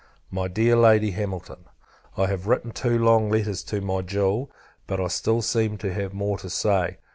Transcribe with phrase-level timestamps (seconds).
[0.31, 1.65] MY DEAR LADY HAMILTON,
[2.17, 4.49] I have written two long letters to my jewel,
[4.87, 6.97] but I still seem to have more to say.